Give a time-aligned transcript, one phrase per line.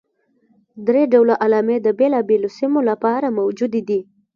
[0.87, 3.99] درې ډوله علامې د بېلابېلو سیمو لپاره موجودې دي.